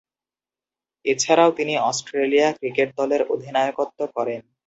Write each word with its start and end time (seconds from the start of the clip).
এছাড়াও 1.05 1.49
তিনি 1.51 1.73
Australia 1.89 2.47
cricket 2.59 2.89
দলের 2.99 3.21
অধিনায়কত্ব 3.33 3.99
করেন। 4.15 4.41